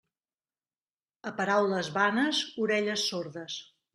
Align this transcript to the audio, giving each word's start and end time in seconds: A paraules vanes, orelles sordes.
A 1.31 1.33
paraules 1.41 1.91
vanes, 1.99 2.41
orelles 2.65 3.07
sordes. 3.13 3.63